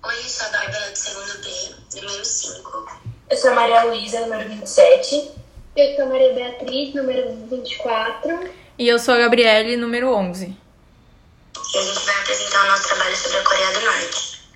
Oi, 0.00 0.14
eu 0.16 0.28
sou 0.28 0.46
a 0.46 0.50
Bárbara 0.50 0.90
do 0.90 0.96
segundo 0.96 1.42
B, 1.42 2.00
número 2.00 2.24
5. 2.24 3.00
Eu 3.28 3.36
sou 3.36 3.50
a 3.50 3.54
Maria 3.54 3.82
Luísa, 3.82 4.20
número 4.20 4.48
27. 4.48 5.32
Eu 5.76 5.96
sou 5.96 6.04
a 6.04 6.08
Maria 6.08 6.34
Beatriz, 6.34 6.94
número 6.94 7.34
24. 7.50 8.50
E 8.78 8.88
eu 8.88 8.96
sou 9.00 9.14
a 9.14 9.18
Gabriele, 9.18 9.76
número 9.76 10.14
11. 10.14 10.46
E 10.46 11.78
a 11.78 11.82
gente 11.82 12.06
vai 12.06 12.14
apresentar 12.14 12.64
o 12.64 12.68
nosso 12.68 12.88
trabalho 12.88 13.16
sobre 13.16 13.38
a 13.38 13.42
Coreia 13.42 13.72
do 13.72 13.80
Norte. 13.80 14.50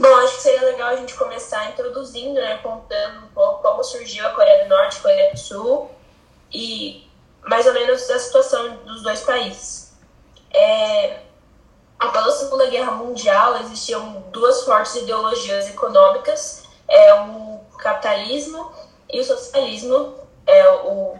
Bom, 0.00 0.16
acho 0.16 0.36
que 0.36 0.42
seria 0.42 0.62
legal 0.62 0.88
a 0.88 0.96
gente 0.96 1.14
começar 1.14 1.70
introduzindo, 1.70 2.34
né, 2.34 2.58
contando 2.64 3.26
um 3.26 3.28
pouco 3.28 3.62
como 3.62 3.84
surgiu 3.84 4.26
a 4.26 4.30
Coreia 4.30 4.64
do 4.64 4.70
Norte 4.70 4.96
e 4.96 4.98
a 4.98 5.02
Coreia 5.02 5.32
do 5.32 5.38
Sul 5.38 5.90
e 6.52 7.08
mais 7.44 7.64
ou 7.64 7.72
menos 7.72 8.10
a 8.10 8.18
situação 8.18 8.76
dos 8.78 9.04
dois 9.04 9.20
países. 9.20 9.92
É, 10.52 11.20
após 12.00 12.26
a 12.26 12.32
Segunda 12.32 12.66
Guerra 12.66 12.92
Mundial, 12.92 13.58
existiam 13.58 14.24
duas 14.32 14.64
fortes 14.64 14.96
ideologias 14.96 15.68
econômicas, 15.68 16.64
é, 16.88 17.14
o 17.14 17.60
capitalismo 17.78 18.72
e 19.12 19.20
o 19.20 19.24
socialismo. 19.24 20.14
É, 20.46 20.68
o 20.70 21.14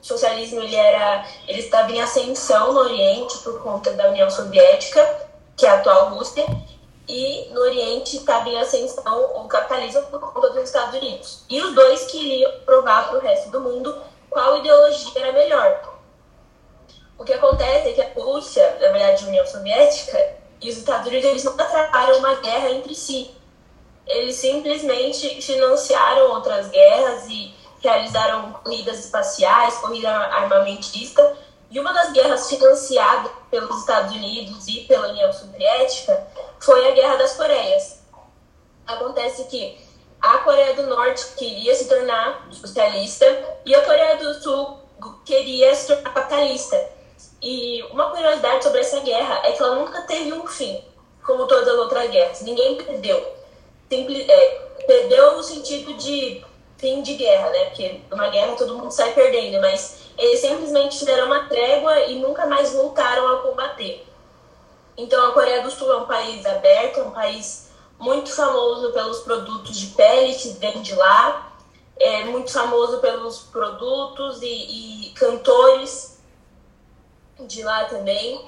socialismo 0.00 0.60
ele 0.60 0.76
era, 0.76 1.26
ele 1.48 1.60
estava 1.60 1.90
em 1.90 2.00
ascensão 2.00 2.72
no 2.74 2.80
Oriente 2.80 3.38
por 3.38 3.60
conta 3.62 3.92
da 3.94 4.10
União 4.10 4.30
Soviética, 4.30 5.26
que 5.56 5.66
é 5.66 5.70
a 5.70 5.74
atual 5.78 6.10
Rússia, 6.10 6.46
e 7.08 7.48
no 7.52 7.60
Oriente 7.60 8.18
estava 8.18 8.48
em 8.48 8.60
ascensão 8.60 9.24
o 9.36 9.48
capitalismo 9.48 10.02
por 10.02 10.20
conta 10.32 10.50
dos 10.50 10.64
Estados 10.64 10.94
Unidos. 10.94 11.44
E 11.48 11.60
os 11.62 11.74
dois 11.74 12.04
queriam 12.04 12.52
provar 12.64 13.08
para 13.08 13.18
o 13.18 13.20
resto 13.20 13.50
do 13.50 13.60
mundo 13.60 13.96
qual 14.28 14.58
ideologia 14.58 15.22
era 15.22 15.32
melhor. 15.32 15.85
O 17.18 17.24
que 17.24 17.32
acontece 17.32 17.88
é 17.88 17.92
que 17.92 18.02
a 18.02 18.12
Rússia, 18.14 18.78
na 18.80 18.88
verdade 18.90 19.24
a 19.24 19.28
União 19.28 19.46
Soviética, 19.46 20.36
e 20.60 20.70
os 20.70 20.76
Estados 20.76 21.06
Unidos 21.06 21.30
eles 21.30 21.44
não 21.44 21.56
trataram 21.56 22.18
uma 22.18 22.34
guerra 22.36 22.70
entre 22.70 22.94
si. 22.94 23.30
Eles 24.06 24.36
simplesmente 24.36 25.40
financiaram 25.42 26.30
outras 26.30 26.68
guerras 26.68 27.26
e 27.28 27.54
realizaram 27.80 28.52
corridas 28.52 29.04
espaciais, 29.04 29.76
corrida 29.78 30.10
armamentista. 30.10 31.36
E 31.70 31.80
uma 31.80 31.92
das 31.92 32.12
guerras 32.12 32.48
financiadas 32.48 33.32
pelos 33.50 33.80
Estados 33.80 34.14
Unidos 34.14 34.68
e 34.68 34.82
pela 34.82 35.08
União 35.08 35.32
Soviética 35.32 36.26
foi 36.60 36.88
a 36.88 36.92
Guerra 36.92 37.16
das 37.16 37.34
Coreias. 37.34 38.00
Acontece 38.86 39.44
que 39.44 39.78
a 40.20 40.38
Coreia 40.38 40.74
do 40.74 40.86
Norte 40.86 41.24
queria 41.36 41.74
se 41.74 41.88
tornar 41.88 42.46
socialista 42.52 43.26
e 43.64 43.74
a 43.74 43.82
Coreia 43.82 44.16
do 44.16 44.34
Sul 44.34 44.78
queria 45.24 45.74
se 45.74 45.88
tornar 45.88 46.12
capitalista. 46.12 46.95
E 47.48 47.80
uma 47.92 48.10
curiosidade 48.10 48.64
sobre 48.64 48.80
essa 48.80 48.98
guerra 48.98 49.40
é 49.44 49.52
que 49.52 49.62
ela 49.62 49.76
nunca 49.76 50.02
teve 50.02 50.32
um 50.32 50.44
fim, 50.48 50.82
como 51.24 51.46
todas 51.46 51.68
as 51.68 51.78
outras 51.78 52.10
guerras. 52.10 52.40
Ninguém 52.40 52.74
perdeu. 52.74 53.24
Simples, 53.88 54.28
é, 54.28 54.48
perdeu 54.84 55.36
no 55.36 55.44
sentido 55.44 55.94
de 55.94 56.44
fim 56.76 57.02
de 57.02 57.14
guerra, 57.14 57.50
né? 57.50 57.66
Porque 57.66 58.00
numa 58.10 58.28
guerra 58.30 58.56
todo 58.56 58.76
mundo 58.76 58.90
sai 58.90 59.12
perdendo, 59.12 59.60
mas 59.60 60.08
eles 60.18 60.40
simplesmente 60.40 60.98
fizeram 60.98 61.26
uma 61.26 61.44
trégua 61.44 62.00
e 62.06 62.18
nunca 62.18 62.46
mais 62.46 62.72
voltaram 62.72 63.28
a 63.28 63.42
combater. 63.42 64.04
Então 64.96 65.28
a 65.28 65.32
Coreia 65.32 65.62
do 65.62 65.70
Sul 65.70 65.92
é 65.92 65.98
um 65.98 66.06
país 66.06 66.44
aberto, 66.44 66.98
é 66.98 67.02
um 67.04 67.12
país 67.12 67.70
muito 67.96 68.34
famoso 68.34 68.90
pelos 68.92 69.20
produtos 69.20 69.78
de 69.78 69.94
pele 69.94 70.34
que 70.34 70.48
vem 70.54 70.82
de 70.82 70.96
lá, 70.96 71.52
é 71.96 72.24
muito 72.24 72.52
famoso 72.52 72.98
pelos 72.98 73.38
produtos 73.38 74.42
e, 74.42 74.46
e 75.06 75.10
cantores 75.10 76.15
de 77.46 77.62
lá 77.62 77.84
também. 77.84 78.40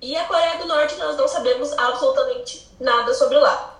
E 0.00 0.16
a 0.16 0.24
Coreia 0.24 0.58
do 0.58 0.66
Norte 0.66 0.96
nós 0.96 1.16
não 1.16 1.28
sabemos 1.28 1.72
absolutamente 1.78 2.68
nada 2.80 3.14
sobre 3.14 3.38
lá. 3.38 3.78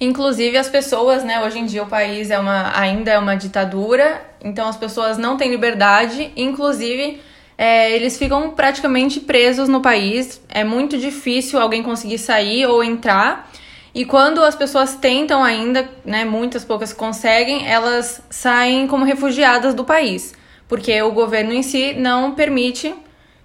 Inclusive 0.00 0.56
as 0.56 0.68
pessoas, 0.68 1.24
né, 1.24 1.42
hoje 1.44 1.58
em 1.58 1.66
dia 1.66 1.82
o 1.82 1.86
país 1.86 2.30
é 2.30 2.38
uma, 2.38 2.78
ainda 2.78 3.10
é 3.10 3.18
uma 3.18 3.34
ditadura, 3.34 4.22
então 4.40 4.68
as 4.68 4.76
pessoas 4.76 5.16
não 5.16 5.36
têm 5.36 5.50
liberdade, 5.50 6.32
inclusive 6.36 7.20
é, 7.56 7.90
eles 7.92 8.18
ficam 8.18 8.50
praticamente 8.50 9.18
presos 9.20 9.68
no 9.68 9.80
país. 9.80 10.40
É 10.48 10.62
muito 10.62 10.98
difícil 10.98 11.58
alguém 11.58 11.82
conseguir 11.82 12.18
sair 12.18 12.66
ou 12.66 12.84
entrar. 12.84 13.50
E 13.94 14.04
quando 14.04 14.44
as 14.44 14.54
pessoas 14.54 14.94
tentam 14.94 15.42
ainda, 15.42 15.88
né, 16.04 16.24
muitas 16.24 16.64
poucas 16.64 16.92
conseguem, 16.92 17.66
elas 17.66 18.20
saem 18.28 18.86
como 18.86 19.04
refugiadas 19.04 19.74
do 19.74 19.84
país 19.84 20.34
porque 20.68 21.00
o 21.02 21.12
governo 21.12 21.52
em 21.52 21.62
si 21.62 21.94
não 21.94 22.34
permite 22.34 22.94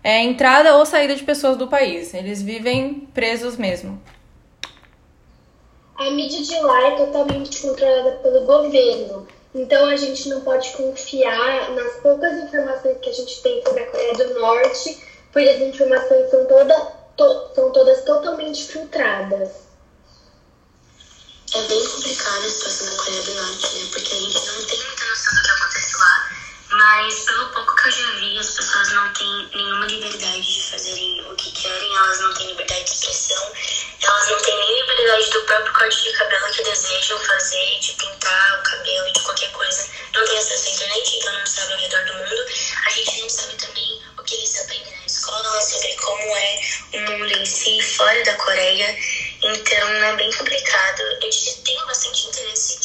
é, 0.04 0.22
entrada 0.22 0.76
ou 0.76 0.86
saída 0.86 1.16
de 1.16 1.24
pessoas 1.24 1.58
do 1.58 1.68
país. 1.68 2.14
Eles 2.14 2.42
vivem 2.42 3.08
presos 3.14 3.58
mesmo. 3.58 4.02
A 5.98 6.10
mídia 6.10 6.42
de 6.42 6.60
lá 6.62 6.88
é 6.88 6.96
totalmente 6.96 7.62
controlada 7.62 8.12
pelo 8.24 8.46
governo. 8.46 9.28
Então 9.54 9.86
a 9.86 9.96
gente 9.96 10.30
não 10.30 10.42
pode 10.42 10.72
confiar 10.72 11.72
nas 11.72 11.94
poucas 11.98 12.42
informações 12.44 12.98
que 13.02 13.10
a 13.10 13.14
gente 13.14 13.42
tem 13.42 13.62
sobre 13.64 13.84
a 13.84 13.92
Coreia 13.92 14.14
do 14.14 14.40
Norte, 14.40 14.98
pois 15.32 15.48
as 15.50 15.62
informações 15.62 16.30
são, 16.32 16.46
toda, 16.46 16.76
to, 17.18 17.50
são 17.54 17.72
todas 17.72 18.04
totalmente 18.04 18.64
filtradas. 18.66 19.50
É 21.54 21.62
bem 21.68 21.86
complicada 21.86 22.46
a 22.46 22.50
situação 22.50 22.90
da 22.90 23.04
Coreia 23.04 23.22
do 23.24 23.36
Norte, 23.36 23.76
né? 23.76 23.90
Porque 23.92 24.16
a 24.16 24.20
gente 24.20 24.48
não 24.48 24.66
tem 24.66 24.80
muita 24.80 25.06
noção 25.06 25.41
próprio 35.52 35.74
corte 35.74 36.04
de 36.04 36.14
cabelo 36.14 36.50
que 36.54 36.64
desejam 36.64 37.20
fazer, 37.20 37.80
de 37.80 37.92
pintar 37.94 38.60
o 38.60 38.64
cabelo, 38.64 39.12
de 39.12 39.20
qualquer 39.20 39.52
coisa. 39.52 39.86
Não 40.14 40.26
tem 40.26 40.38
acesso 40.38 40.70
à 40.70 40.72
internet, 40.72 41.18
então 41.18 41.34
não 41.34 41.46
sabe 41.46 41.74
ao 41.74 41.80
redor 41.80 42.06
do 42.06 42.14
mundo. 42.14 42.46
A 42.86 42.90
gente 42.90 43.22
não 43.22 43.30
sabe 43.30 43.56
também 43.56 44.02
o 44.18 44.24
que 44.24 44.36
eles 44.36 44.62
aprendem 44.62 44.94
na 44.98 45.06
escola, 45.06 45.62
sobre 45.62 45.94
como 45.96 46.38
é 46.38 46.60
o 46.94 47.00
mundo 47.02 47.34
em 47.34 47.46
si, 47.46 47.82
fora 47.82 48.24
da 48.24 48.34
Coreia. 48.36 48.98
Então 49.44 49.90
é 49.90 50.16
bem 50.16 50.32
complicado. 50.32 51.02
Eu 51.02 51.20
tenho 51.20 51.86
bastante 51.86 52.28
interesse 52.28 52.78